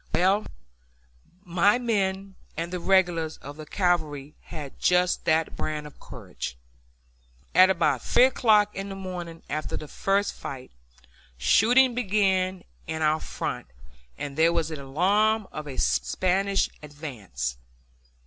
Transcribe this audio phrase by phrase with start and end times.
[0.15, 0.47] Well,
[1.43, 6.57] my men and the regulars of the cavalry had just that brand of courage.
[7.53, 10.71] At about three o'clock on the morning after the first fight,
[11.37, 13.67] shooting began in our front
[14.17, 17.57] and there was an alarm of a Spanish advance.